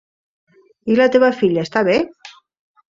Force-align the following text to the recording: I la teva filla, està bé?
I 0.93 0.97
la 1.01 1.07
teva 1.17 1.31
filla, 1.43 1.67
està 1.69 1.87
bé? 1.91 2.03